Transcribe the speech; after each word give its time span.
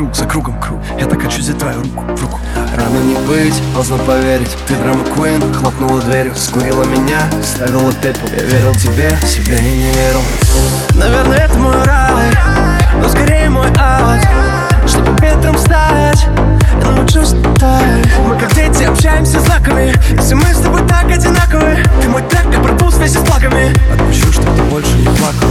круг 0.00 0.16
за 0.16 0.24
кругом 0.24 0.58
круг. 0.58 0.80
Я 0.98 1.04
так 1.04 1.20
хочу 1.20 1.40
взять 1.40 1.58
твою 1.58 1.82
руку 1.82 2.02
в 2.16 2.22
руку. 2.22 2.40
Рано 2.74 2.98
не 3.04 3.16
быть, 3.26 3.54
поздно 3.76 3.98
поверить. 3.98 4.48
Ты 4.66 4.74
драма 4.76 5.04
Куин, 5.14 5.52
хлопнула 5.52 6.00
дверью 6.00 6.34
Скурила 6.34 6.84
меня, 6.84 7.20
ставила 7.42 7.92
пепел. 7.92 8.26
Я 8.34 8.42
верил 8.44 8.74
тебе, 8.76 9.10
себе 9.26 9.58
и 9.58 9.76
не 9.76 9.90
верил. 9.92 10.22
Наверное, 10.94 11.36
это 11.40 11.58
мой 11.58 11.84
рай 11.84 12.32
Но 12.98 13.08
скорее 13.10 13.50
мой 13.50 13.68
ад. 13.78 14.26
Чтобы 14.86 15.12
ветром 15.20 15.58
стать 15.58 16.26
Я 16.82 16.90
научусь 16.92 17.32
летать 17.32 18.08
Мы 18.26 18.38
как 18.38 18.54
дети 18.54 18.84
общаемся 18.84 19.38
знаками 19.40 19.94
Если 20.16 20.34
мы 20.34 20.46
с 20.46 20.60
тобой 20.60 20.80
так 20.88 21.10
одинаковы 21.10 21.76
Ты 22.00 22.08
мой 22.08 22.22
трек, 22.22 22.46
я 22.50 22.60
пропуст 22.60 22.96
вместе 22.96 23.18
с 23.18 23.22
плаками 23.22 23.70
Отпущу, 23.92 24.32
чтоб 24.32 24.46
ты 24.56 24.62
больше 24.62 24.96
не 24.96 25.04
плакал 25.04 25.48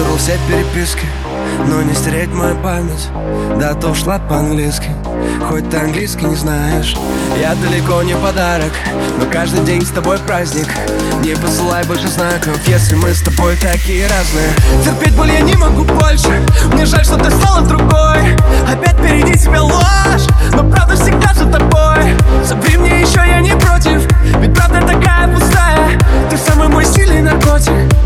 Стерл 0.00 0.16
все 0.16 0.38
переписки, 0.48 1.04
но 1.68 1.82
не 1.82 1.92
стереть 1.92 2.32
мою 2.32 2.56
память. 2.62 3.08
Да 3.58 3.74
то 3.74 3.92
шла 3.94 4.18
по-английски, 4.18 4.88
хоть 5.46 5.68
ты 5.68 5.76
английский 5.76 6.24
не 6.24 6.36
знаешь. 6.36 6.96
Я 7.38 7.54
далеко 7.54 8.02
не 8.02 8.14
подарок, 8.14 8.72
но 9.18 9.26
каждый 9.30 9.62
день 9.62 9.84
с 9.84 9.90
тобой 9.90 10.18
праздник. 10.20 10.68
Не 11.22 11.36
посылай 11.36 11.84
больше 11.84 12.08
знаков, 12.08 12.58
если 12.66 12.94
мы 12.94 13.12
с 13.12 13.20
тобой 13.20 13.56
такие 13.56 14.06
разные. 14.06 14.48
Терпеть 14.82 15.14
боль 15.14 15.32
я 15.32 15.40
не 15.40 15.54
могу 15.56 15.84
больше, 15.84 16.40
мне 16.72 16.86
жаль, 16.86 17.04
что 17.04 17.18
ты 17.18 17.30
стала 17.30 17.60
другой. 17.60 18.36
Опять 18.72 18.96
впереди 18.96 19.38
тебя 19.38 19.62
ложь, 19.62 20.26
но 20.54 20.64
правда 20.64 20.94
всегда 20.96 21.34
за 21.34 21.44
тобой. 21.44 22.16
Забри 22.42 22.78
мне 22.78 23.02
еще, 23.02 23.20
я 23.26 23.40
не 23.40 23.54
против, 23.54 24.08
ведь 24.38 24.54
правда 24.54 24.80
такая 24.80 25.28
пустая. 25.28 25.98
Ты 26.30 26.38
самый 26.38 26.68
мой 26.68 26.86
сильный 26.86 27.20
наркотик. 27.20 27.99